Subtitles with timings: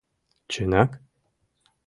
[0.51, 0.91] Чынак?